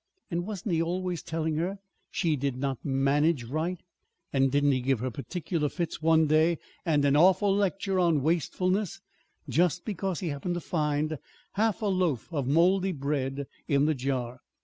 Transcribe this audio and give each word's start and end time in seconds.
And 0.31 0.47
wasn't 0.47 0.73
he 0.73 0.81
always 0.81 1.21
telling 1.21 1.57
her 1.57 1.77
she 2.09 2.35
did 2.35 2.57
not 2.57 2.83
manage 2.83 3.43
right? 3.43 3.79
And 4.33 4.51
didn't 4.51 4.71
he 4.71 4.81
give 4.81 4.99
her 5.01 5.11
particular 5.11 5.69
fits 5.69 6.01
one 6.01 6.25
day 6.25 6.57
and 6.83 7.05
an 7.05 7.15
awful 7.15 7.55
lecture 7.55 7.99
on 7.99 8.23
wastefulness, 8.23 8.99
just 9.47 9.85
because 9.85 10.19
he 10.19 10.29
happened 10.29 10.55
to 10.55 10.59
find 10.59 11.19
half 11.51 11.83
a 11.83 11.85
loaf 11.85 12.33
of 12.33 12.47
mouldy 12.47 12.93
bread 12.93 13.45
in 13.67 13.85
the 13.85 13.93
jar? 13.93 14.39